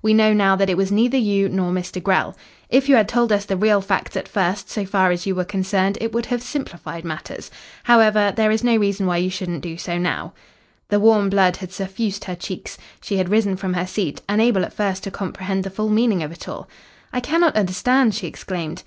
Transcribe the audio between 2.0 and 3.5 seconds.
Grell. If you had told us